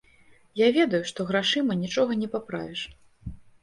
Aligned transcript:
Я 0.61 0.67
ведаю, 0.77 1.03
што 1.11 1.27
грашыма 1.33 1.79
нічога 1.85 2.11
не 2.25 2.35
паправіш. 2.37 2.81